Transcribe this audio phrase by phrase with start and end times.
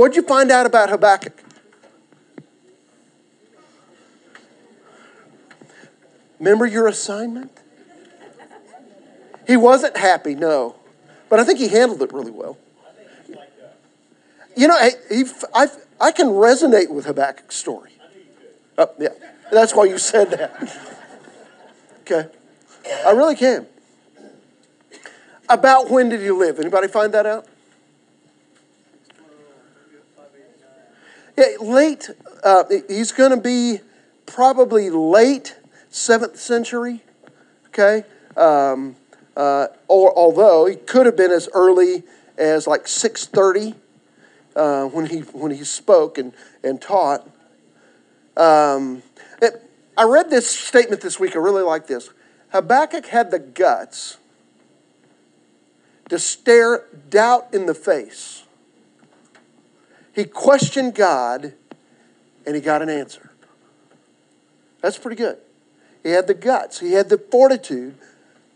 [0.00, 1.38] What'd you find out about Habakkuk?
[6.38, 7.50] Remember your assignment?
[9.46, 10.76] He wasn't happy, no.
[11.28, 12.56] But I think he handled it really well.
[14.56, 15.66] You know, he, I,
[16.00, 17.92] I can resonate with Habakkuk's story.
[18.78, 19.10] Oh, yeah.
[19.52, 20.96] That's why you said that.
[22.00, 22.26] Okay.
[23.04, 23.66] I really can.
[25.46, 26.58] About when did he live?
[26.58, 27.49] Anybody find that out?
[31.36, 32.10] Yeah, late.
[32.42, 33.80] Uh, he's going to be
[34.26, 35.56] probably late
[35.88, 37.02] seventh century.
[37.68, 38.04] Okay,
[38.36, 38.96] um,
[39.36, 42.02] uh, or although he could have been as early
[42.36, 43.74] as like six thirty
[44.56, 46.32] uh, when he when he spoke and
[46.62, 47.28] and taught.
[48.36, 49.02] Um,
[49.40, 49.62] it,
[49.96, 51.36] I read this statement this week.
[51.36, 52.10] I really like this.
[52.48, 54.18] Habakkuk had the guts
[56.08, 58.44] to stare doubt in the face.
[60.14, 61.54] He questioned God
[62.46, 63.30] and he got an answer.
[64.80, 65.38] That's pretty good.
[66.02, 67.94] He had the guts, he had the fortitude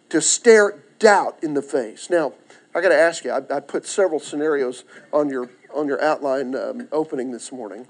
[0.09, 2.09] to stare doubt in the face.
[2.09, 2.33] Now,
[2.75, 6.57] I got to ask you, I, I, put several scenarios on your, on your outline
[6.57, 7.87] um, opening this morning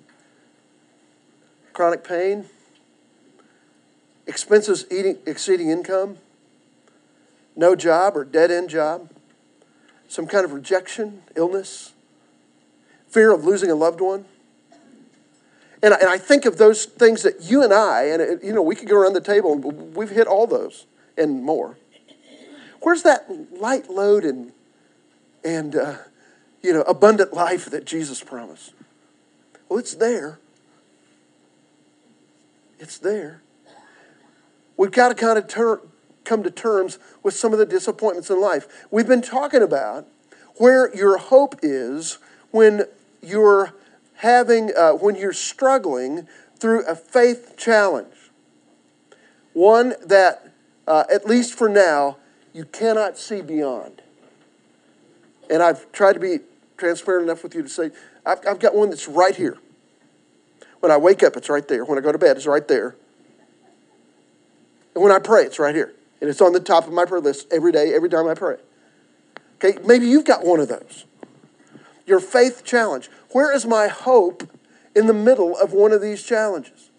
[1.73, 2.45] chronic pain,
[4.29, 6.19] expenses eating, exceeding income,
[7.57, 9.11] no job or dead end job,
[10.07, 11.94] some kind of rejection, illness,
[13.15, 14.25] fear of losing a loved one.
[15.85, 18.53] And I, and I think of those things that you and I, and it, you
[18.53, 21.79] know, we could go around the table and we've hit all those and more.
[22.81, 24.53] Where's that light load and,
[25.45, 25.97] and uh,
[26.61, 28.73] you know, abundant life that Jesus promised?
[29.69, 30.41] Well, it's there.
[32.81, 33.43] It's there.
[34.77, 35.83] We've got to kind of ter-
[36.25, 38.87] come to terms with some of the disappointments in life.
[38.91, 40.09] We've been talking about
[40.57, 42.19] where your hope is
[42.51, 42.87] when
[43.27, 43.75] you're
[44.15, 48.15] having, uh, when you're struggling through a faith challenge.
[49.53, 50.51] One that,
[50.87, 52.17] uh, at least for now,
[52.53, 54.03] you cannot see beyond.
[55.51, 56.39] And I've tried to be
[56.77, 57.91] transparent enough with you to say,
[58.25, 59.59] I've, I've got one that's right here.
[60.81, 61.85] When I wake up, it's right there.
[61.85, 62.97] When I go to bed, it's right there.
[64.95, 65.93] And when I pray, it's right here.
[66.21, 68.57] And it's on the top of my prayer list every day, every time I pray.
[69.57, 71.05] Okay, maybe you've got one of those.
[72.07, 73.09] Your faith challenge.
[73.31, 74.49] Where is my hope
[74.95, 76.91] in the middle of one of these challenges?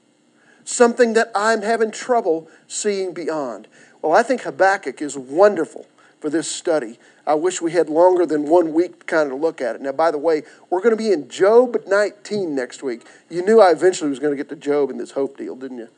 [0.63, 3.67] Something that I'm having trouble seeing beyond.
[4.01, 5.87] Well, I think Habakkuk is wonderful
[6.19, 6.97] for this study.
[7.27, 9.81] I wish we had longer than one week kind of to look at it.
[9.81, 13.03] Now, by the way, we're going to be in Job 19 next week.
[13.29, 15.77] You knew I eventually was going to get to Job in this hope deal, didn't
[15.77, 15.89] you?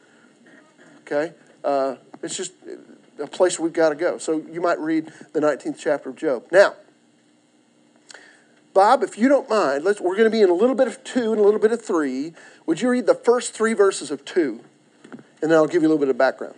[1.01, 1.33] Okay?
[1.63, 2.53] Uh, it's just
[3.19, 4.17] a place we've got to go.
[4.17, 6.45] So you might read the 19th chapter of Job.
[6.51, 6.75] Now,
[8.77, 11.03] Bob, if you don't mind, let's, we're going to be in a little bit of
[11.03, 12.33] two and a little bit of three.
[12.67, 14.59] Would you read the first three verses of two?
[15.41, 16.53] And then I'll give you a little bit of background.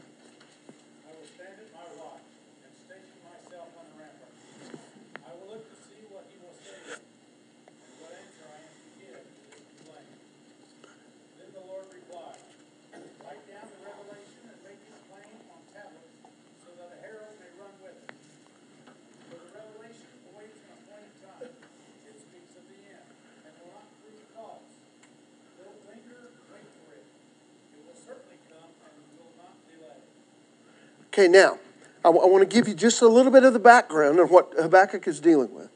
[31.19, 31.59] Okay, now,
[32.05, 34.31] I, w- I want to give you just a little bit of the background of
[34.31, 35.67] what Habakkuk is dealing with.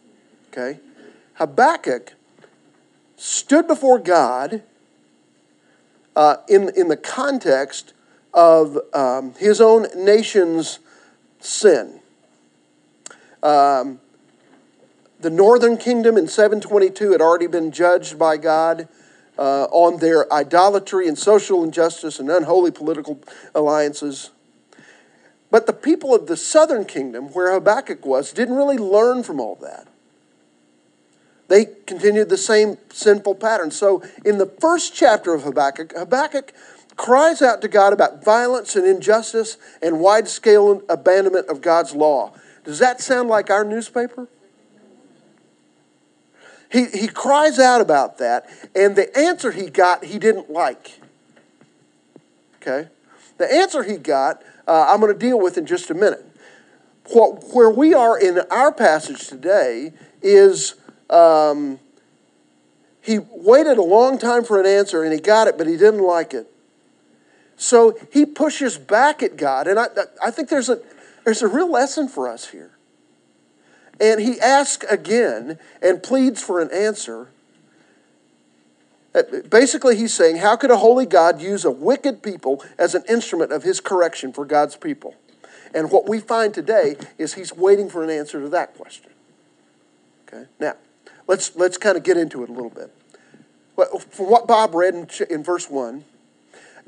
[0.47, 0.79] Okay?
[1.33, 2.13] Habakkuk
[3.17, 4.63] stood before God
[6.15, 7.91] uh, in, in the context
[8.33, 10.79] of um, his own nation's
[11.41, 11.99] sin.
[13.41, 13.99] Um,
[15.19, 18.87] the northern kingdom in 722 had already been judged by God
[19.37, 23.19] uh, on their idolatry and social injustice and unholy political
[23.53, 24.29] alliances.
[25.53, 29.53] But the people of the southern kingdom, where Habakkuk was, didn't really learn from all
[29.61, 29.87] that.
[31.47, 33.69] They continued the same sinful pattern.
[33.69, 36.53] So, in the first chapter of Habakkuk, Habakkuk
[36.95, 42.33] cries out to God about violence and injustice and wide scale abandonment of God's law.
[42.63, 44.27] Does that sound like our newspaper?
[46.71, 50.99] He, he cries out about that, and the answer he got, he didn't like.
[52.55, 52.89] Okay?
[53.37, 56.25] The answer he got uh, I'm going to deal with in just a minute.
[57.11, 60.75] What, where we are in our passage today is
[61.09, 61.79] um,
[63.01, 66.03] he waited a long time for an answer and he got it, but he didn't
[66.03, 66.49] like it.
[67.57, 69.87] So he pushes back at God, and I,
[70.21, 70.79] I think there's a,
[71.23, 72.71] there's a real lesson for us here.
[73.99, 77.29] And he asks again and pleads for an answer.
[79.15, 83.03] Uh, basically, he's saying, How could a holy God use a wicked people as an
[83.07, 85.15] instrument of his correction for God's people?
[85.73, 89.11] And what we find today is he's waiting for an answer to that question.
[90.27, 90.45] Okay?
[90.59, 90.75] Now,
[91.27, 92.91] let's, let's kind of get into it a little bit.
[94.11, 96.05] From what Bob read in, in verse 1,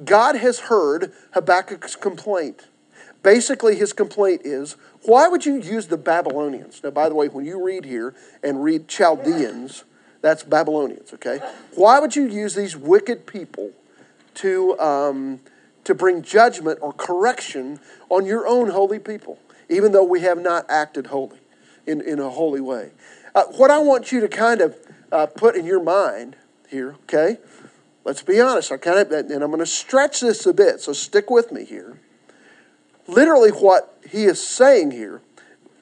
[0.04, 2.68] God has heard Habakkuk's complaint.
[3.24, 6.82] Basically, his complaint is why would you use the Babylonians?
[6.84, 8.14] Now, by the way, when you read here
[8.44, 9.84] and read Chaldeans,
[10.22, 11.40] that's Babylonians, okay?
[11.76, 13.72] Why would you use these wicked people
[14.36, 15.40] to, um,
[15.84, 17.80] to bring judgment or correction
[18.10, 19.40] on your own holy people,
[19.70, 21.40] even though we have not acted holy
[21.86, 22.92] in, in a holy way?
[23.34, 24.76] Uh, what I want you to kind of
[25.12, 26.36] uh, put in your mind
[26.70, 27.38] here, okay?
[28.04, 28.72] Let's be honest.
[28.72, 31.66] I kind of, and I'm going to stretch this a bit, so stick with me
[31.66, 32.00] here.
[33.08, 35.22] Literally, what he is saying here,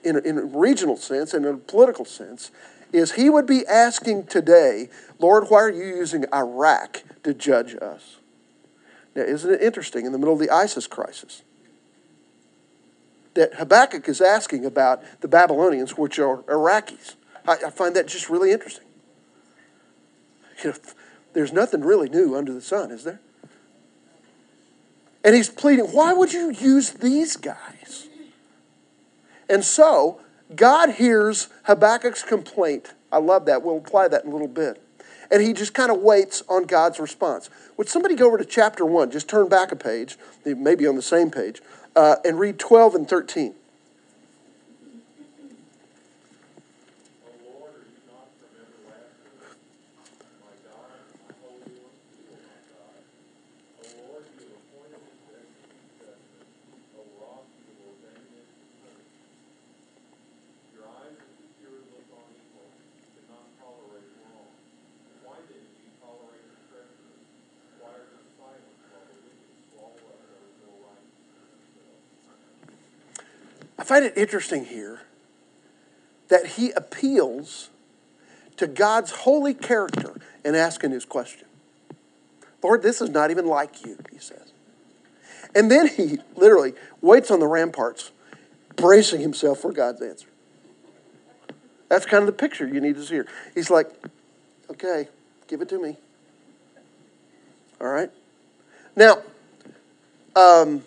[0.03, 2.51] in a, in a regional sense and in a political sense,
[2.93, 4.87] is he would be asking today,
[5.19, 8.17] Lord, why are you using Iraq to judge us?
[9.15, 11.41] Now, isn't it interesting in the middle of the ISIS crisis
[13.33, 17.15] that Habakkuk is asking about the Babylonians, which are Iraqis?
[17.47, 18.85] I, I find that just really interesting.
[20.63, 20.77] You know,
[21.33, 23.19] there's nothing really new under the sun, is there?
[25.23, 28.07] And he's pleading, why would you use these guys?
[29.49, 30.19] And so,
[30.55, 32.93] God hears Habakkuk's complaint.
[33.11, 33.63] I love that.
[33.63, 34.81] We'll apply that in a little bit.
[35.31, 37.49] And he just kind of waits on God's response.
[37.77, 39.11] Would somebody go over to chapter 1?
[39.11, 41.61] Just turn back a page, maybe on the same page,
[41.95, 43.55] uh, and read 12 and 13.
[73.93, 75.01] Find it interesting here
[76.27, 77.69] that he appeals
[78.57, 81.45] to God's holy character in asking his question.
[82.63, 84.51] Lord, this is not even like you, he says.
[85.53, 88.11] And then he literally waits on the ramparts,
[88.75, 90.29] bracing himself for God's answer.
[91.87, 93.27] That's kind of the picture you need to see here.
[93.53, 93.91] He's like,
[94.71, 95.07] okay,
[95.47, 95.97] give it to me.
[97.79, 98.09] All right?
[98.95, 99.21] Now,
[100.35, 100.81] um,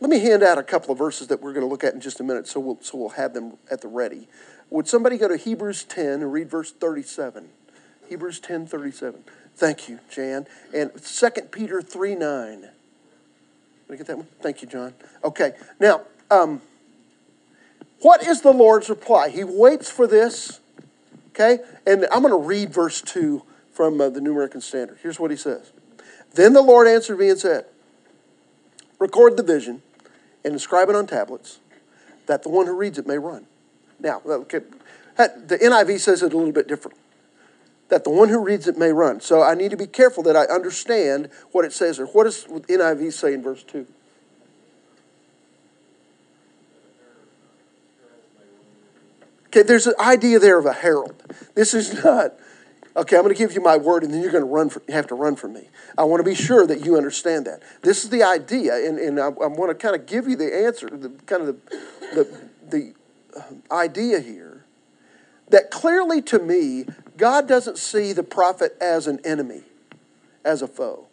[0.00, 2.00] Let me hand out a couple of verses that we're going to look at in
[2.00, 4.28] just a minute, so we'll, so we'll have them at the ready.
[4.70, 7.48] Would somebody go to Hebrews 10 and read verse 37?
[8.08, 9.24] Hebrews 10 37.
[9.56, 10.46] Thank you, Jan.
[10.74, 12.60] And 2 Peter 3 9.
[12.60, 12.70] Did
[13.88, 14.26] I get that one?
[14.40, 14.94] Thank you, John.
[15.22, 16.60] Okay, now, um,
[18.00, 19.28] what is the Lord's reply?
[19.28, 20.60] He waits for this,
[21.30, 21.58] okay?
[21.86, 23.42] And I'm going to read verse 2
[23.72, 24.98] from uh, the New American Standard.
[25.02, 25.72] Here's what he says
[26.34, 27.66] Then the Lord answered me and said,
[28.98, 29.82] Record the vision
[30.44, 31.58] and inscribe it on tablets,
[32.26, 33.46] that the one who reads it may run.
[34.00, 34.60] Now, uh, okay,
[35.16, 36.98] the NIV says it a little bit different.
[37.88, 39.20] That the one who reads it may run.
[39.20, 42.44] So I need to be careful that I understand what it says Or What does
[42.44, 43.86] NIV say in verse 2?
[49.46, 51.14] Okay, there's an idea there of a herald.
[51.54, 52.34] This is not
[52.96, 54.70] Okay, I'm going to give you my word, and then you're going to run.
[54.70, 55.68] For, have to run from me.
[55.98, 57.62] I want to be sure that you understand that.
[57.82, 60.54] This is the idea, and, and I, I want to kind of give you the
[60.54, 61.56] answer, the kind of the
[62.14, 62.94] the, the
[63.36, 64.64] uh, idea here
[65.48, 66.84] that clearly to me,
[67.16, 69.62] God doesn't see the prophet as an enemy,
[70.44, 71.06] as a foe.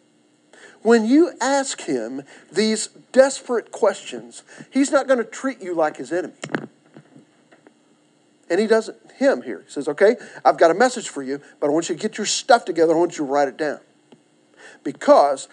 [0.82, 6.12] When you ask him these desperate questions, he's not going to treat you like his
[6.12, 6.34] enemy.
[8.52, 9.62] And he doesn't him here.
[9.64, 12.18] He says, Okay, I've got a message for you, but I want you to get
[12.18, 12.92] your stuff together.
[12.92, 13.80] I want you to write it down.
[14.84, 15.48] Because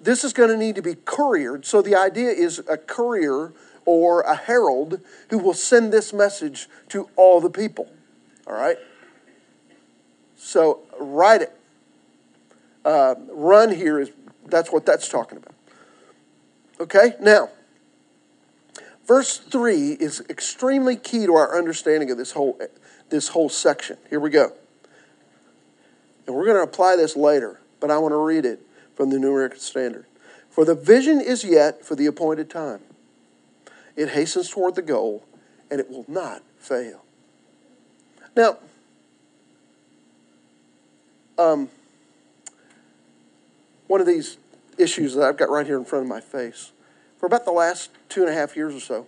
[0.00, 1.66] this is going to need to be couriered.
[1.66, 3.52] So the idea is a courier
[3.84, 5.00] or a herald
[5.30, 7.90] who will send this message to all the people.
[8.46, 8.76] All right?
[10.36, 11.52] So write it.
[12.84, 14.12] Uh, run here is
[14.46, 15.54] that's what that's talking about.
[16.78, 17.14] Okay?
[17.20, 17.48] Now,
[19.06, 22.60] verse 3 is extremely key to our understanding of this whole
[23.08, 23.96] this whole section.
[24.10, 24.52] Here we go.
[26.26, 28.60] And we're going to apply this later, but I want to read it
[28.94, 30.06] from the New American Standard.
[30.50, 32.80] For the vision is yet for the appointed time.
[33.94, 35.24] It hastens toward the goal,
[35.70, 37.04] and it will not fail.
[38.34, 38.58] Now,
[41.38, 41.68] um,
[43.86, 44.38] one of these
[44.78, 46.72] issues that I've got right here in front of my face,
[47.18, 49.06] for about the last two and a half years or so,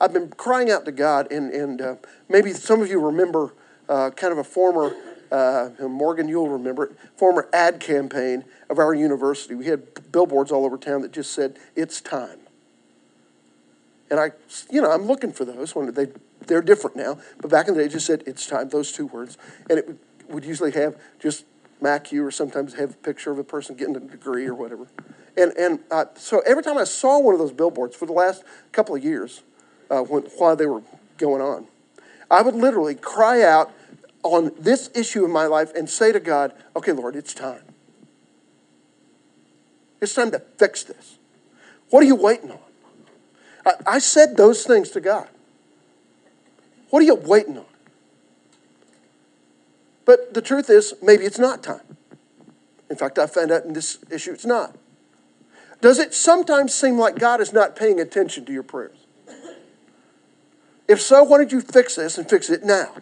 [0.00, 1.96] I've been crying out to God, and, and uh,
[2.28, 3.54] maybe some of you remember
[3.88, 4.94] uh, kind of a former
[5.34, 9.54] uh, Morgan, you'll remember it, former ad campaign of our university.
[9.54, 12.38] We had billboards all over town that just said, It's time.
[14.10, 14.30] And I,
[14.70, 16.08] you know, I'm looking for those when they,
[16.46, 17.18] they're different now.
[17.40, 19.36] But back in the day, it just said, It's time, those two words.
[19.68, 19.98] And it
[20.28, 21.46] would usually have just
[21.82, 24.86] MacU or sometimes have a picture of a person getting a degree or whatever.
[25.36, 28.44] And, and uh, so every time I saw one of those billboards for the last
[28.72, 29.42] couple of years,
[29.90, 30.82] uh, when, while they were
[31.18, 31.66] going on,
[32.30, 33.72] I would literally cry out
[34.22, 37.62] on this issue of my life and say to God, okay, Lord, it's time.
[40.00, 41.18] It's time to fix this.
[41.90, 42.58] What are you waiting on?
[43.66, 45.28] I, I said those things to God.
[46.90, 47.64] What are you waiting on?
[50.04, 51.96] But the truth is, maybe it's not time.
[52.90, 54.76] In fact, I found out in this issue it's not.
[55.80, 58.96] Does it sometimes seem like God is not paying attention to your prayers?
[60.88, 62.92] If so, why don't you fix this and fix it now?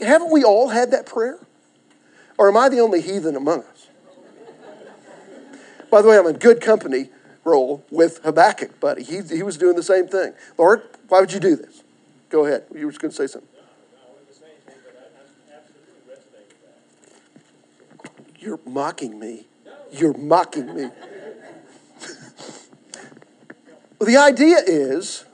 [0.00, 1.38] Haven't we all had that prayer?
[2.38, 3.88] Or am I the only heathen among us?
[5.90, 7.10] By the way, I'm in good company
[7.44, 9.02] role with Habakkuk, buddy.
[9.04, 10.32] He, he was doing the same thing.
[10.58, 11.82] Lord, why would you do this?
[12.30, 12.64] Go ahead.
[12.74, 13.48] You were just going to say something.
[18.38, 19.46] You're mocking me.
[19.94, 20.90] You're mocking me.
[23.98, 25.24] well, the idea is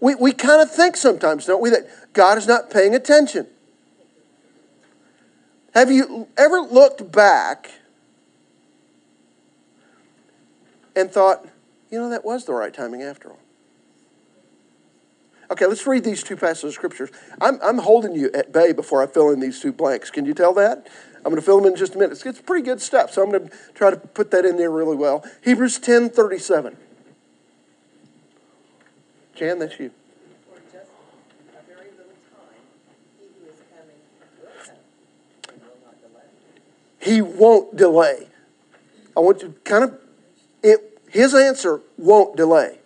[0.00, 3.46] we, we kind of think sometimes, don't we, that God is not paying attention.
[5.74, 7.70] Have you ever looked back
[10.94, 11.46] and thought,
[11.90, 13.38] you know, that was the right timing after all?
[15.50, 17.10] Okay, let's read these two passages of scriptures.
[17.40, 20.10] I'm, I'm holding you at bay before I fill in these two blanks.
[20.10, 20.88] Can you tell that?
[21.18, 22.24] I'm going to fill them in just a minute.
[22.24, 24.96] It's, pretty good stuff, so I'm going to try to put that in there really
[24.96, 25.24] well.
[25.42, 26.76] Hebrews 10 37.
[29.34, 29.90] Jan, that's you.
[37.00, 38.28] He won't delay.
[39.16, 39.98] I want you to kind of,
[40.62, 42.78] it, his answer won't delay.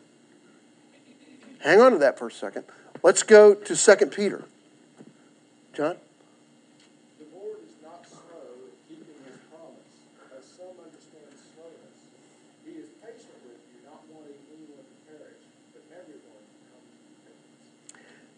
[1.60, 2.64] Hang on to that for a second.
[3.02, 4.44] Let's go to 2 Peter.
[5.74, 5.96] John?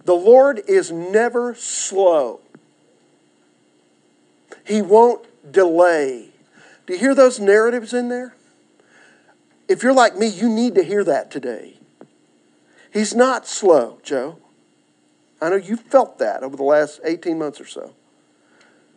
[0.04, 2.40] The Lord is never slow.
[4.66, 6.30] He won't delay.
[6.86, 8.34] Do you hear those narratives in there?
[9.68, 11.78] If you're like me, you need to hear that today.
[12.92, 14.38] He's not slow, Joe.
[15.40, 17.94] I know you felt that over the last 18 months or so.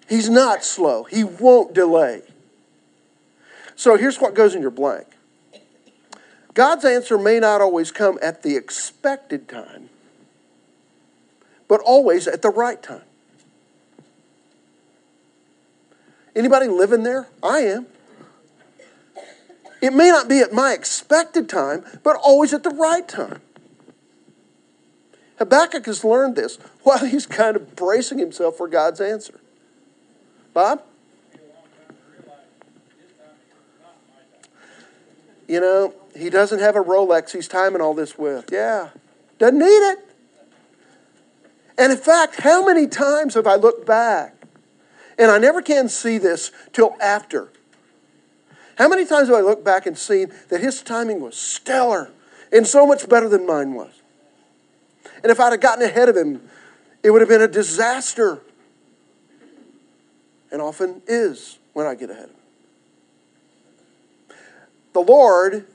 [0.08, 1.04] He's not slow.
[1.04, 2.22] He won't delay.
[3.76, 5.08] So here's what goes in your blank
[6.54, 9.90] God's answer may not always come at the expected time,
[11.68, 13.02] but always at the right time.
[16.36, 17.28] Anybody living there?
[17.42, 17.88] I am.
[19.82, 23.42] It may not be at my expected time, but always at the right time.
[25.38, 29.40] Habakkuk has learned this while he's kind of bracing himself for God's answer.
[30.54, 30.84] Bob?
[35.48, 38.50] You know, he doesn't have a Rolex he's timing all this with.
[38.52, 38.90] Yeah.
[39.38, 40.07] Doesn't need it.
[41.78, 44.38] And in fact, how many times have I looked back
[45.18, 47.50] and I never can see this till after.
[48.78, 52.12] How many times have I looked back and seen that his timing was stellar
[52.52, 53.92] and so much better than mine was?
[55.24, 56.48] And if I'd have gotten ahead of him,
[57.02, 58.42] it would have been a disaster.
[60.52, 62.36] And often is when I get ahead of him.
[64.94, 65.66] The Lord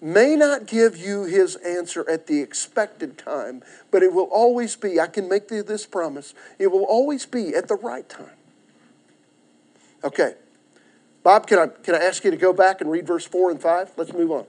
[0.00, 5.00] may not give you his answer at the expected time, but it will always be,
[5.00, 8.30] I can make this promise, it will always be at the right time.
[10.04, 10.34] Okay.
[11.22, 13.60] Bob, can I, can I ask you to go back and read verse 4 and
[13.60, 13.92] 5?
[13.96, 14.46] Let's move on.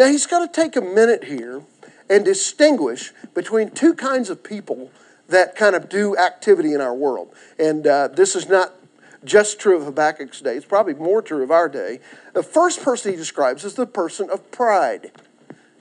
[0.00, 1.60] Now, he's got to take a minute here
[2.08, 4.90] and distinguish between two kinds of people
[5.28, 7.34] that kind of do activity in our world.
[7.58, 8.72] And uh, this is not
[9.26, 12.00] just true of Habakkuk's day, it's probably more true of our day.
[12.32, 15.12] The first person he describes is the person of pride.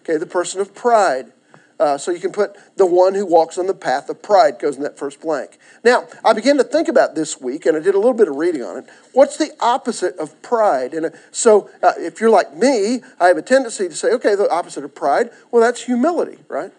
[0.01, 1.31] Okay, the person of pride.
[1.79, 4.75] Uh, so you can put the one who walks on the path of pride goes
[4.75, 5.57] in that first blank.
[5.81, 8.35] Now, I began to think about this week, and I did a little bit of
[8.35, 8.85] reading on it.
[9.13, 10.93] What's the opposite of pride?
[10.93, 14.35] And uh, so, uh, if you're like me, I have a tendency to say, okay,
[14.35, 16.73] the opposite of pride, well, that's humility, right?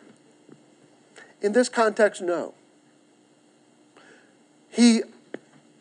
[1.40, 2.52] In this context, no.
[4.69, 5.00] He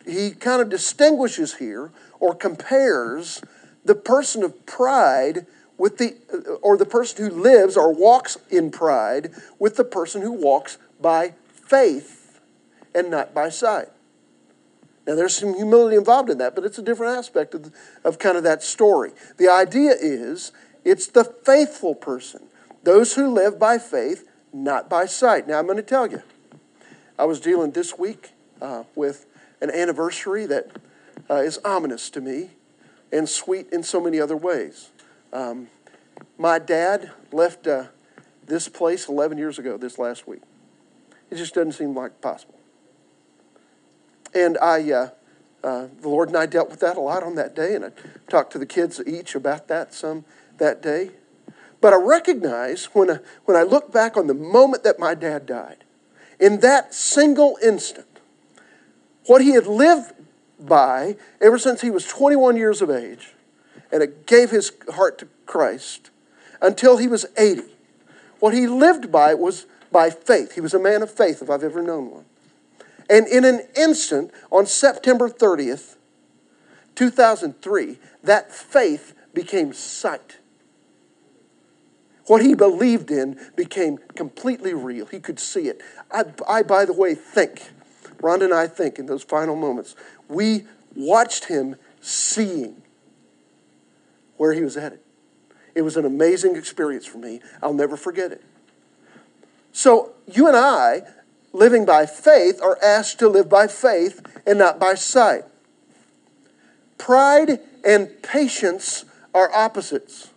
[0.05, 3.41] he kind of distinguishes here or compares
[3.85, 5.45] the person of pride
[5.79, 6.15] with the
[6.61, 11.33] or the person who lives or walks in pride with the person who walks by
[11.51, 12.39] faith
[12.93, 13.87] and not by sight.
[15.07, 17.71] Now there's some humility involved in that, but it's a different aspect of,
[18.03, 19.11] of kind of that story.
[19.37, 20.51] The idea is
[20.83, 22.41] it's the faithful person,
[22.83, 25.47] those who live by faith, not by sight.
[25.47, 26.21] Now I'm going to tell you,
[27.17, 29.25] I was dealing this week uh, with
[29.61, 30.77] an anniversary that
[31.29, 32.51] uh, is ominous to me
[33.11, 34.89] and sweet in so many other ways.
[35.31, 35.67] Um,
[36.37, 37.85] my dad left uh,
[38.45, 40.41] this place 11 years ago this last week.
[41.29, 42.59] It just doesn't seem like possible.
[44.33, 45.09] And I, uh,
[45.63, 47.91] uh, the Lord and I dealt with that a lot on that day, and I
[48.27, 50.25] talked to the kids each about that some
[50.57, 51.11] that day.
[51.81, 55.45] But I recognize when I, when I look back on the moment that my dad
[55.45, 55.83] died,
[56.39, 58.07] in that single instant,
[59.25, 60.13] what he had lived
[60.59, 63.33] by ever since he was 21 years of age
[63.91, 66.11] and it gave his heart to Christ
[66.61, 67.63] until he was 80.
[68.39, 70.53] What he lived by was by faith.
[70.55, 72.25] He was a man of faith, if I've ever known one.
[73.09, 75.95] And in an instant, on September 30th,
[76.95, 80.37] 2003, that faith became sight.
[82.27, 85.07] What he believed in became completely real.
[85.07, 85.81] He could see it.
[86.11, 87.71] I, I by the way, think,
[88.21, 89.95] Rhonda and I think in those final moments,
[90.27, 90.65] we
[90.95, 92.83] watched him seeing
[94.39, 94.99] where he was headed.
[95.75, 97.41] It was an amazing experience for me.
[97.61, 98.41] I'll never forget it.
[99.73, 101.01] So, you and I,
[101.51, 105.43] living by faith, are asked to live by faith and not by sight.
[106.97, 110.29] Pride and patience are opposites.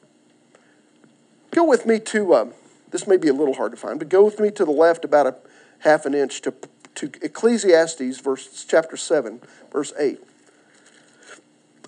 [1.53, 2.55] Go with me to, um,
[2.91, 5.05] this may be a little hard to find, but go with me to the left
[5.05, 5.37] about a
[5.79, 6.53] half an inch to,
[6.97, 10.21] to Ecclesiastes, verse, chapter 7, verse 8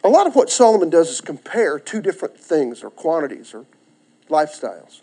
[0.05, 3.65] a lot of what Solomon does is compare two different things or quantities or
[4.29, 5.01] lifestyles.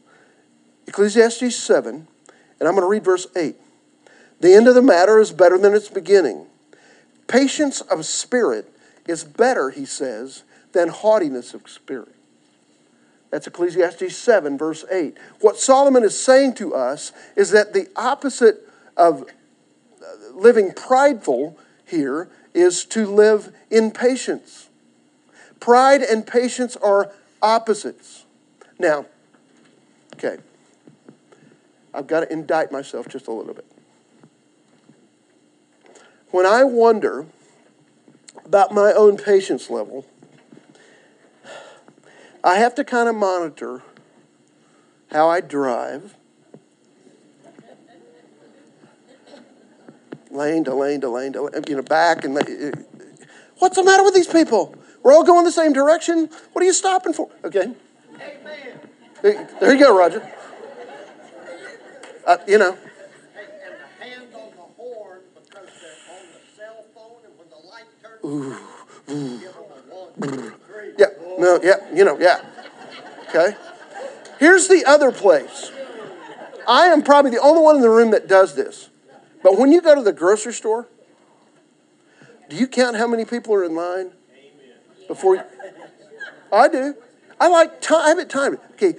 [0.87, 2.07] Ecclesiastes 7,
[2.59, 3.55] and I'm going to read verse 8.
[4.39, 6.45] The end of the matter is better than its beginning.
[7.27, 8.71] Patience of spirit
[9.07, 12.15] is better, he says, than haughtiness of spirit.
[13.31, 15.17] That's Ecclesiastes 7, verse 8.
[15.39, 22.29] What Solomon is saying to us is that the opposite of uh, living prideful here
[22.53, 24.67] is to live in patience.
[25.61, 28.25] Pride and patience are opposites.
[28.79, 29.05] Now,
[30.15, 30.37] okay,
[31.93, 33.65] I've got to indict myself just a little bit.
[36.31, 37.27] When I wonder
[38.43, 40.05] about my own patience level,
[42.43, 43.83] I have to kind of monitor
[45.11, 46.15] how I drive,
[50.31, 52.41] lane to lane to lane to lane, you know, back and uh,
[53.59, 54.75] what's the matter with these people?
[55.03, 56.29] We're all going the same direction.
[56.53, 57.29] What are you stopping for?
[57.43, 57.73] Okay.
[58.13, 58.79] Amen.
[59.21, 60.31] There, there you go, Roger.
[62.25, 62.77] Uh, you know.
[68.23, 68.55] Ooh,
[69.09, 69.41] ooh.
[70.97, 71.07] Yeah,
[71.39, 72.41] no, yeah, you know, yeah.
[73.29, 73.55] Okay.
[74.39, 75.71] Here's the other place.
[76.67, 78.89] I am probably the only one in the room that does this.
[79.41, 80.87] But when you go to the grocery store,
[82.49, 84.11] do you count how many people are in line?
[85.11, 85.43] Before you,
[86.53, 86.95] I do.
[87.39, 88.01] I like time.
[88.05, 88.59] I have it timed.
[88.73, 88.95] Okay,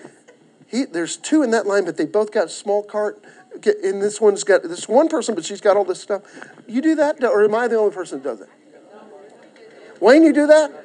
[0.69, 3.23] he, there's two in that line, but they both got small cart.
[3.57, 6.23] Okay, And this one's got this one person, but she's got all this stuff.
[6.67, 8.49] You do that, or am I the only person that does it?
[10.01, 10.85] Wayne, you do that?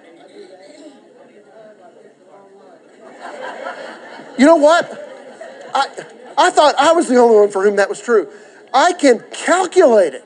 [4.38, 4.86] You know what?
[5.74, 6.06] I,
[6.38, 8.30] I thought I was the only one for whom that was true.
[8.74, 10.24] I can calculate it.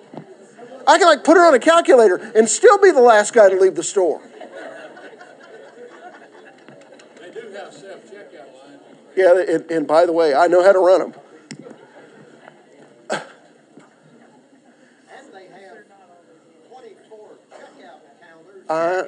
[0.86, 3.56] I can like put her on a calculator and still be the last guy to
[3.56, 4.22] leave the store.
[9.22, 11.14] Yeah, and, and by the way, I know how to run them.
[18.70, 19.04] Uh,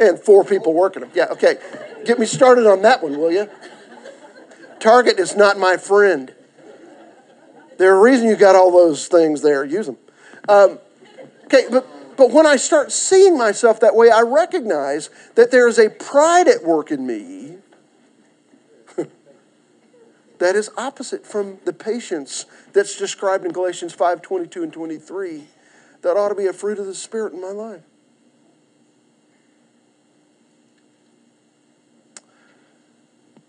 [0.00, 1.10] and four people working them.
[1.14, 1.56] Yeah, okay.
[2.04, 3.48] Get me started on that one, will you?
[4.80, 6.34] Target is not my friend.
[7.78, 9.64] There's a reason you got all those things there.
[9.64, 9.96] Use them.
[10.46, 10.78] Um,
[11.46, 11.86] okay, but
[12.18, 16.46] but when I start seeing myself that way, I recognize that there is a pride
[16.46, 17.51] at work in me
[20.42, 25.44] that is opposite from the patience that's described in Galatians 5 22 and 23
[26.02, 27.82] that ought to be a fruit of the Spirit in my life.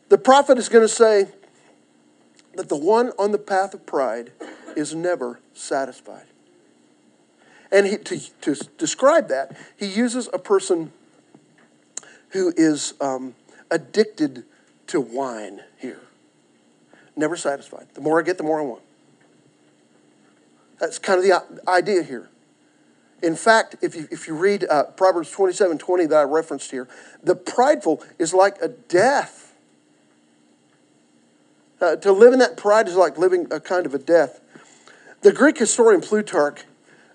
[0.09, 1.29] The prophet is going to say
[2.53, 4.31] that the one on the path of pride
[4.77, 6.27] is never satisfied.
[7.71, 10.91] And he, to, to describe that, he uses a person
[12.29, 13.33] who is um,
[13.71, 14.43] addicted
[14.85, 16.01] to wine here.
[17.15, 17.87] Never satisfied.
[17.93, 18.81] The more I get, the more I want.
[20.79, 22.29] That's kind of the idea here.
[23.21, 26.89] In fact, if you, if you read uh, Proverbs 27 20 that I referenced here,
[27.23, 29.55] the prideful is like a death.
[31.79, 34.41] Uh, to live in that pride is like living a kind of a death.
[35.21, 36.65] The Greek historian Plutarch,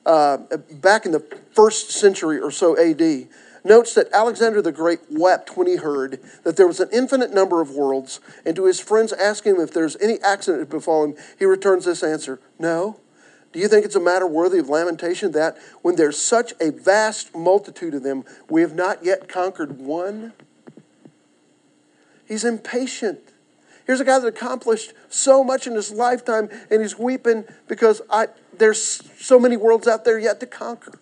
[0.07, 0.39] uh,
[0.73, 1.21] back in the
[1.53, 3.29] first century or so AD,
[3.65, 7.61] notes that Alexander the Great wept when he heard that there was an infinite number
[7.61, 11.15] of worlds, and to his friends asking him if there's any accident to befall him,
[11.39, 13.01] he returns this answer No.
[13.53, 17.35] Do you think it's a matter worthy of lamentation that when there's such a vast
[17.35, 20.35] multitude of them, we have not yet conquered one?
[22.27, 23.21] He's impatient.
[23.87, 28.27] Here's a guy that accomplished so much in his lifetime, and he's weeping because I,
[28.59, 31.01] there's so many worlds out there yet to conquer.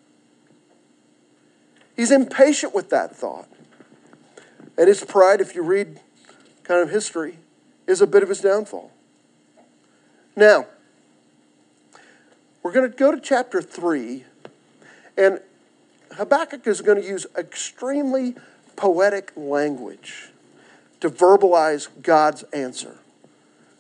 [1.97, 3.49] He's impatient with that thought.
[4.77, 6.01] And his pride, if you read
[6.63, 7.39] kind of history,
[7.87, 8.91] is a bit of his downfall.
[10.37, 10.67] Now,
[12.63, 14.25] we're going to go to chapter 3,
[15.17, 15.41] and
[16.13, 18.35] Habakkuk is going to use extremely
[18.75, 20.31] poetic language
[21.01, 22.99] to verbalize God's answer.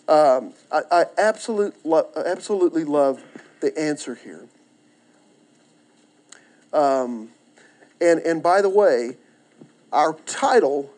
[0.08, 3.22] Um, I, I absolute lo- absolutely love
[3.60, 4.46] the answer here.
[6.72, 7.30] Um,
[8.00, 9.16] and, and by the way,
[9.92, 10.90] our title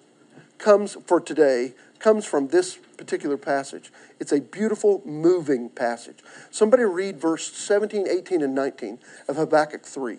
[0.59, 3.91] comes for today comes from this particular passage.
[4.21, 6.19] It's a beautiful, moving passage.
[6.51, 10.19] Somebody read verse 17, 18, and 19 of Habakkuk 3.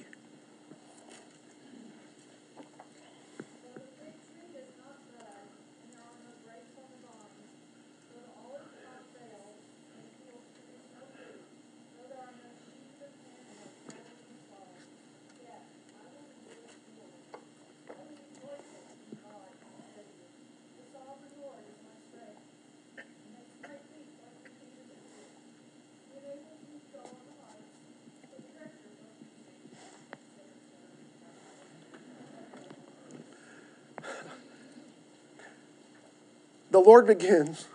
[36.90, 37.68] Lord begins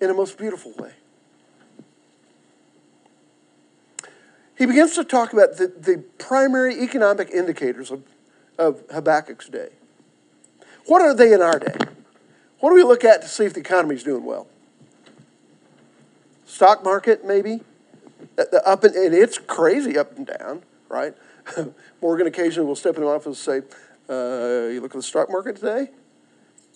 [0.00, 0.90] in a most beautiful way.
[4.58, 8.02] He begins to talk about the, the primary economic indicators of,
[8.58, 9.68] of Habakkuk's day.
[10.86, 11.76] What are they in our day?
[12.58, 14.48] What do we look at to see if the economy is doing well?
[16.44, 17.60] Stock market, maybe?
[18.34, 21.14] The up and, and it's crazy up and down, right?
[22.02, 23.58] Morgan occasionally will step in the office and say,
[24.12, 25.90] uh, You look at the stock market today?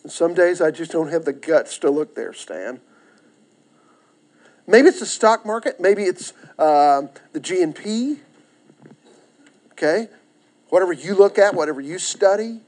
[0.07, 2.81] Some days I just don't have the guts to look there, Stan.
[4.67, 5.81] Maybe it's the stock market.
[5.81, 8.19] Maybe it's uh, the GNP.
[9.73, 10.09] Okay,
[10.69, 12.61] whatever you look at, whatever you study.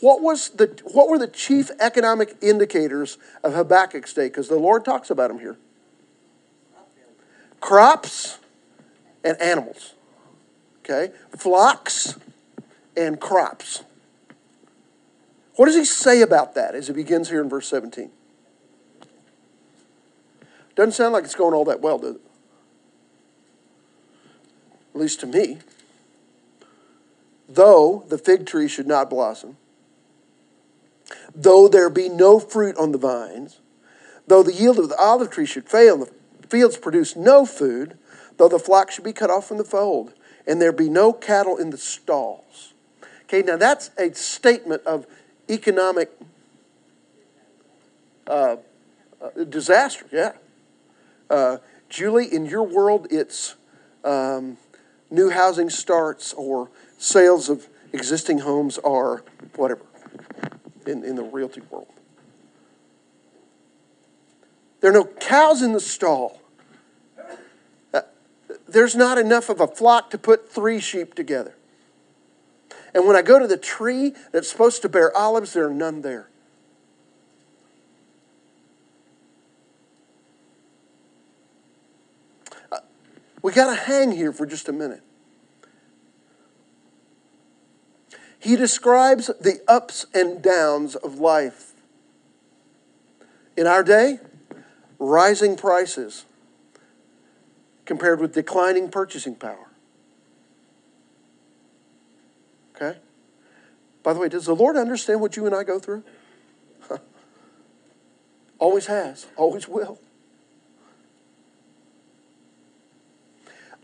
[0.00, 4.28] What was the what were the chief economic indicators of Habakkuk's day?
[4.28, 5.58] Because the Lord talks about them here.
[7.60, 8.38] Crops
[9.22, 9.94] and animals.
[10.82, 12.18] Okay, flocks
[12.96, 13.84] and crops.
[15.60, 18.10] What does he say about that as he begins here in verse 17?
[20.74, 22.22] Doesn't sound like it's going all that well, does it?
[24.94, 25.58] At least to me.
[27.46, 29.58] Though the fig tree should not blossom,
[31.34, 33.60] though there be no fruit on the vines,
[34.26, 37.98] though the yield of the olive tree should fail, the fields produce no food,
[38.38, 40.14] though the flock should be cut off from the fold,
[40.46, 42.72] and there be no cattle in the stalls.
[43.24, 45.06] Okay, now that's a statement of
[45.50, 46.10] economic
[48.26, 48.56] uh,
[49.20, 50.32] uh, disaster, yeah.
[51.28, 51.58] Uh,
[51.88, 53.56] Julie, in your world, it's
[54.04, 54.56] um,
[55.10, 59.24] new housing starts or sales of existing homes are
[59.56, 59.82] whatever
[60.86, 61.88] in, in the realty world.
[64.80, 66.40] There are no cows in the stall.
[67.92, 68.00] Uh,
[68.66, 71.54] there's not enough of a flock to put three sheep together.
[72.94, 76.02] And when I go to the tree that's supposed to bear olives, there are none
[76.02, 76.28] there.
[82.72, 82.78] Uh,
[83.42, 85.02] we got to hang here for just a minute.
[88.38, 91.74] He describes the ups and downs of life.
[93.56, 94.18] In our day,
[94.98, 96.24] rising prices
[97.84, 99.69] compared with declining purchasing power.
[102.80, 102.98] Okay?
[104.02, 106.02] By the way, does the Lord understand what you and I go through?
[108.58, 109.98] always has, always will.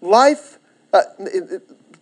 [0.01, 0.59] Life,
[0.93, 1.03] uh,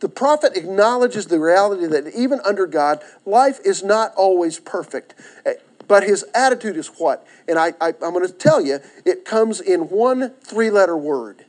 [0.01, 5.15] the prophet acknowledges the reality that even under God, life is not always perfect.
[5.47, 5.55] Eh,
[5.87, 7.27] but his attitude is what?
[7.47, 11.45] And I, I, am going to tell you, it comes in one three letter word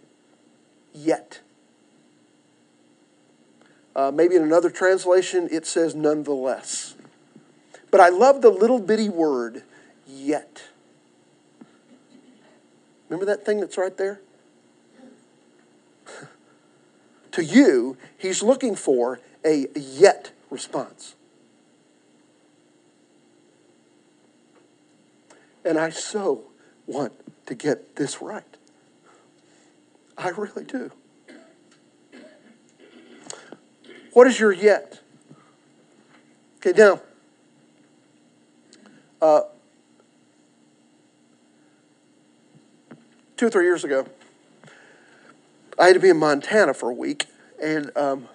[0.94, 1.40] yet.
[3.96, 6.96] Uh, maybe in another translation, it says nonetheless.
[7.92, 9.64] But I love the little bitty word,
[10.06, 10.64] yet.
[13.08, 14.20] Remember that thing that's right there?
[17.32, 21.16] to you, he's looking for a yet response.
[25.64, 26.44] And I so
[26.86, 27.14] want
[27.46, 28.44] to get this right.
[30.18, 30.92] I really do.
[34.15, 35.01] What is your yet?
[36.65, 37.01] Okay, now,
[39.21, 39.41] uh,
[43.36, 44.08] two or three years ago,
[45.78, 47.25] I had to be in Montana for a week,
[47.62, 48.30] and um,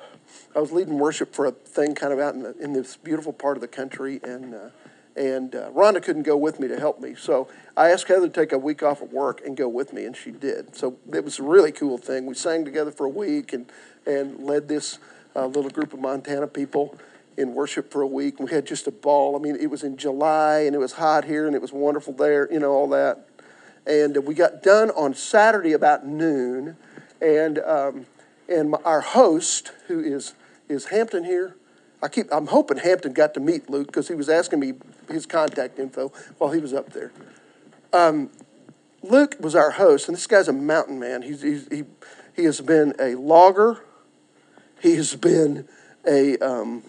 [0.55, 3.33] I was leading worship for a thing kind of out in, the, in this beautiful
[3.33, 4.69] part of the country, and uh,
[5.17, 7.15] and uh, Rhonda couldn't go with me to help me.
[7.15, 10.05] So I asked Heather to take a week off of work and go with me,
[10.05, 10.77] and she did.
[10.77, 12.27] So it was a really cool thing.
[12.27, 13.73] We sang together for a week and,
[14.07, 14.99] and led this
[15.37, 16.99] uh, little group of Montana people
[17.37, 18.39] in worship for a week.
[18.41, 19.37] We had just a ball.
[19.37, 22.13] I mean, it was in July, and it was hot here, and it was wonderful
[22.13, 23.27] there, you know, all that.
[23.87, 26.77] And we got done on Saturday about noon,
[27.21, 28.07] and, um,
[28.49, 30.35] and our host, who is,
[30.69, 31.57] is Hampton here,
[32.03, 34.75] I keep, I'm hoping Hampton got to meet Luke because he was asking me
[35.09, 37.13] his contact info while he was up there.
[37.93, 38.31] Um,
[39.03, 41.23] Luke was our host, and this guy's a mountain man.
[41.23, 41.85] He's, he's, he,
[42.35, 43.81] he has been a logger.
[44.81, 45.69] He has been
[46.07, 46.83] a um,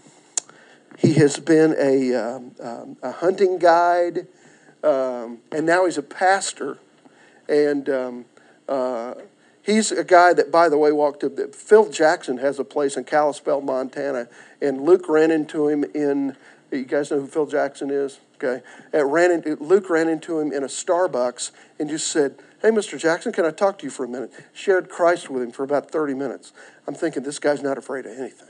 [0.98, 4.28] he has been a, um, um a hunting guide,
[4.84, 6.78] um, and now he's a pastor.
[7.50, 8.26] And um,
[8.70, 9.16] uh,
[9.62, 11.34] he's a guy that, by the way, walked up.
[11.54, 14.28] Phil Jackson has a place in Kalispell, Montana,
[14.62, 16.38] and Luke ran into him in
[16.72, 18.20] you guys know who Phil Jackson is?
[18.36, 18.64] Okay.
[18.94, 23.00] ran into, Luke ran into him in a Starbucks and just said, Hey, Mr.
[23.00, 24.32] Jackson, can I talk to you for a minute?
[24.54, 26.54] Shared Christ with him for about 30 minutes.
[26.88, 28.50] I'm thinking, this guy's not afraid of anything.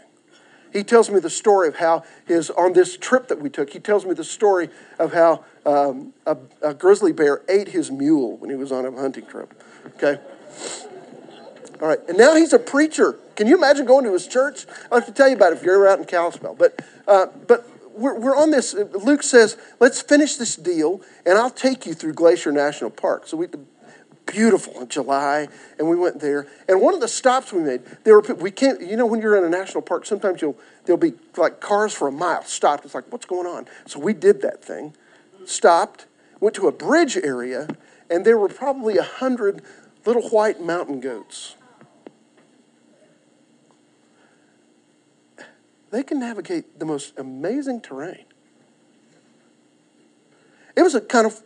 [0.73, 3.79] He tells me the story of how his, on this trip that we took, he
[3.79, 4.69] tells me the story
[4.99, 8.91] of how um, a, a grizzly bear ate his mule when he was on a
[8.91, 9.63] hunting trip.
[9.95, 10.19] Okay?
[11.81, 13.17] All right, and now he's a preacher.
[13.35, 14.65] Can you imagine going to his church?
[14.91, 16.55] I'll have to tell you about it if you're ever out in Kalispell.
[16.55, 18.73] But, uh, but we're, we're on this.
[18.73, 23.27] Luke says, let's finish this deal, and I'll take you through Glacier National Park.
[23.27, 23.47] So we,
[24.31, 26.47] beautiful in July, and we went there.
[26.67, 28.81] And one of the stops we made, there were we can't.
[28.81, 32.07] You know, when you're in a national park, sometimes you'll there'll be like cars for
[32.07, 32.85] a mile stopped.
[32.85, 33.67] It's like, what's going on?
[33.85, 34.95] So we did that thing,
[35.45, 36.05] stopped,
[36.39, 37.67] went to a bridge area,
[38.09, 39.61] and there were probably a hundred
[40.05, 41.55] little white mountain goats.
[45.91, 48.25] they can navigate the most amazing terrain.
[50.75, 51.41] It was a kind of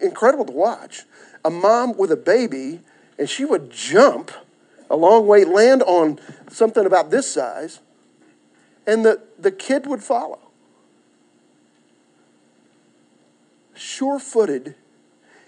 [0.00, 1.02] incredible to watch.
[1.44, 2.80] A mom with a baby,
[3.18, 4.30] and she would jump
[4.88, 7.80] a long way, land on something about this size,
[8.86, 10.38] and the, the kid would follow.
[13.74, 14.74] Sure footed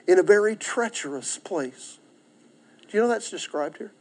[0.06, 1.98] in a very treacherous place.
[2.88, 3.92] Do you know that's described here?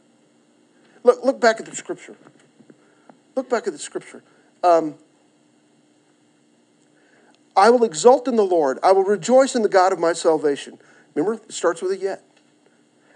[1.02, 2.16] Look, look back at the scripture.
[3.36, 4.22] Look back at the scripture.
[4.62, 4.94] Um,
[7.56, 8.78] I will exult in the Lord.
[8.82, 10.78] I will rejoice in the God of my salvation.
[11.14, 12.22] Remember, it starts with a yet.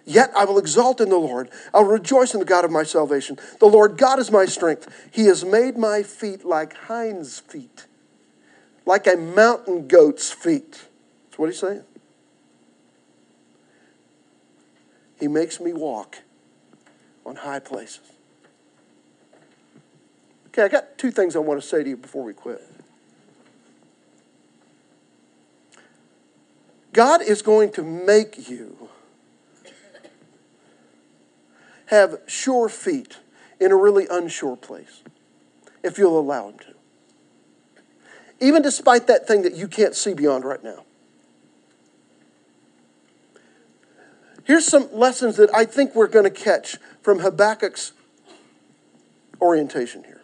[0.05, 1.51] Yet I will exult in the Lord.
[1.75, 3.39] I'll rejoice in the God of my salvation.
[3.61, 4.89] The Lord God is my strength.
[5.13, 7.87] He has made my feet like hinds' feet,
[8.87, 10.87] like a mountain goat's feet.
[11.27, 11.85] That's what he's saying.
[15.21, 16.19] He makes me walk
[17.27, 18.01] on high places.
[20.47, 22.63] Okay, I got two things I want to say to you before we quit.
[26.99, 28.89] God is going to make you
[31.87, 33.19] have sure feet
[33.61, 35.05] in a really unsure place
[35.85, 36.75] if you'll allow Him to.
[38.41, 40.83] Even despite that thing that you can't see beyond right now.
[44.43, 47.93] Here's some lessons that I think we're going to catch from Habakkuk's
[49.41, 50.23] orientation here.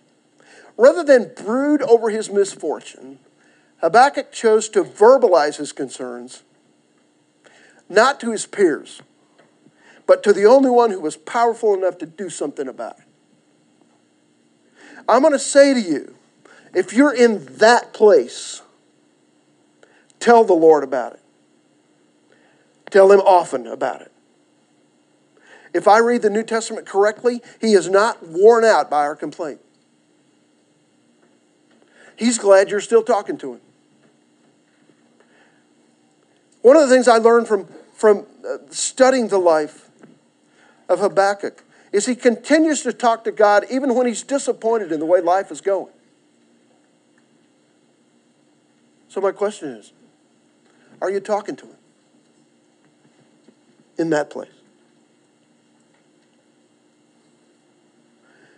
[0.76, 3.20] Rather than brood over his misfortune,
[3.80, 6.42] Habakkuk chose to verbalize his concerns
[7.94, 9.02] not to his peers,
[10.06, 13.04] but to the only one who was powerful enough to do something about it.
[15.08, 16.14] I'm going to say to you
[16.74, 18.62] if you're in that place,
[20.18, 21.20] tell the Lord about it.
[22.90, 24.12] Tell him often about it.
[25.72, 29.60] If I read the New Testament correctly, he is not worn out by our complaint.
[32.16, 33.60] He's glad you're still talking to him.
[36.62, 39.88] One of the things I learned from, from uh, studying the life
[40.88, 45.06] of Habakkuk is he continues to talk to God even when he's disappointed in the
[45.06, 45.92] way life is going.
[49.08, 49.92] So, my question is
[51.00, 51.76] are you talking to him
[53.96, 54.50] in that place?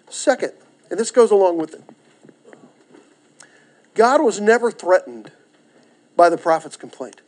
[0.08, 0.52] Second,
[0.90, 1.82] and this goes along with it,
[3.94, 5.30] God was never threatened
[6.16, 7.20] by the prophet's complaint.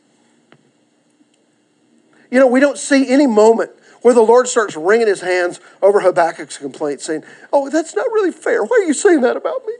[2.29, 6.01] You know, we don't see any moment where the Lord starts wringing his hands over
[6.01, 8.63] Habakkuk's complaint, saying, Oh, that's not really fair.
[8.63, 9.73] Why are you saying that about me?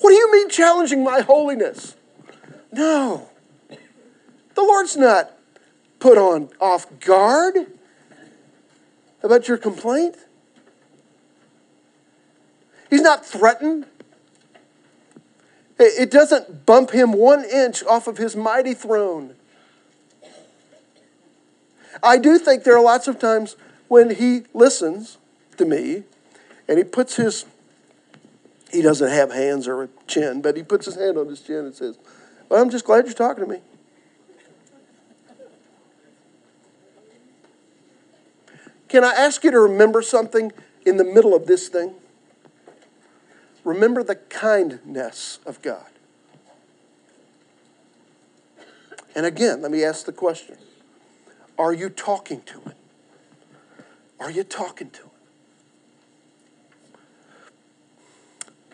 [0.00, 1.96] What do you mean challenging my holiness?
[2.72, 3.28] No.
[4.54, 5.32] The Lord's not
[6.00, 7.54] put on off guard
[9.22, 10.16] about your complaint.
[12.90, 13.86] He's not threatened.
[15.78, 19.34] It doesn't bump him one inch off of his mighty throne.
[22.02, 23.56] I do think there are lots of times
[23.88, 25.18] when he listens
[25.56, 26.02] to me
[26.66, 27.44] and he puts his,
[28.72, 31.64] he doesn't have hands or a chin, but he puts his hand on his chin
[31.66, 31.98] and says,
[32.48, 33.60] Well, I'm just glad you're talking to me.
[38.88, 40.52] Can I ask you to remember something
[40.84, 41.94] in the middle of this thing?
[43.64, 45.86] Remember the kindness of God.
[49.14, 50.56] And again, let me ask the question
[51.62, 52.72] are you talking to him?
[54.18, 55.10] Are you talking to him?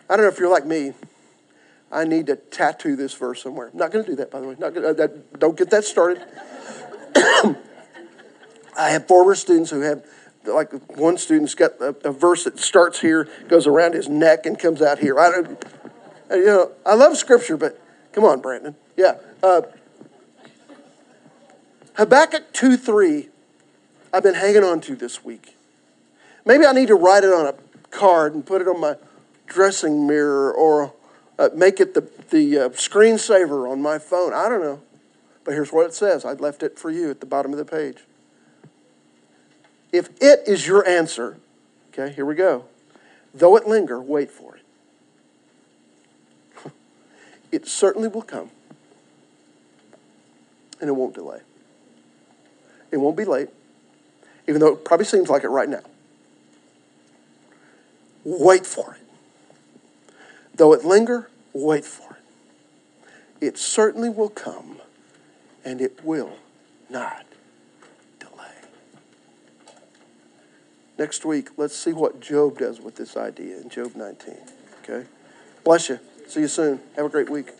[0.09, 0.93] I don't know if you're like me.
[1.91, 3.69] I need to tattoo this verse somewhere.
[3.71, 4.55] I'm not going to do that, by the way.
[4.57, 6.23] Not gonna, uh, don't get that started.
[8.77, 10.03] I have former students who have,
[10.45, 14.57] like one student's got a, a, verse that starts here, goes around his neck, and
[14.57, 15.19] comes out here.
[15.19, 15.65] I don't,
[16.31, 17.79] you know, I love Scripture, but
[18.13, 18.75] come on, Brandon.
[18.97, 19.17] Yeah.
[19.43, 19.61] Uh,
[21.99, 23.27] Habakkuk 2 3,
[24.13, 25.57] I've been hanging on to this week.
[26.45, 27.55] Maybe I need to write it on a
[27.91, 28.95] card and put it on my
[29.47, 30.93] dressing mirror or
[31.37, 34.33] uh, make it the, the uh, screensaver on my phone.
[34.33, 34.81] I don't know.
[35.43, 37.65] But here's what it says I left it for you at the bottom of the
[37.65, 37.97] page.
[39.91, 41.35] If it is your answer,
[41.89, 42.63] okay, here we go.
[43.33, 44.63] Though it linger, wait for it.
[47.51, 48.51] it certainly will come,
[50.79, 51.41] and it won't delay.
[52.91, 53.49] It won't be late,
[54.47, 55.83] even though it probably seems like it right now.
[58.23, 59.01] Wait for it.
[60.55, 63.45] Though it linger, wait for it.
[63.45, 64.81] It certainly will come,
[65.63, 66.33] and it will
[66.89, 67.25] not
[68.19, 68.51] delay.
[70.97, 74.35] Next week, let's see what Job does with this idea in Job 19.
[74.83, 75.07] Okay?
[75.63, 75.99] Bless you.
[76.27, 76.81] See you soon.
[76.95, 77.51] Have a great week.